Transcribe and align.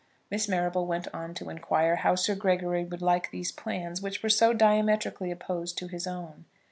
Miss 0.31 0.47
Marrable 0.49 0.87
went 0.87 1.07
on 1.13 1.35
to 1.35 1.51
inquire 1.51 1.97
how 1.97 2.15
Sir 2.15 2.33
Gregory 2.33 2.83
would 2.83 3.03
like 3.03 3.29
these 3.29 3.51
plans, 3.51 4.01
which 4.01 4.23
were 4.23 4.29
so 4.29 4.51
diametrically 4.51 5.29
opposed 5.29 5.77
to 5.77 5.87
his 5.87 6.07
own. 6.07 6.45